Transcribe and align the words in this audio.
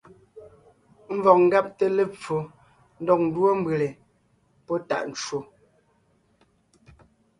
Ḿvɔg 1.17 1.37
ńgabte 1.45 1.85
lepfo 1.97 2.37
ndɔg 3.01 3.19
ńdúɔ 3.27 3.49
mbʉ̀le 3.59 3.89
pɔ́ 4.65 4.77
tàʼ 4.87 5.03
ncwò. 5.11 5.39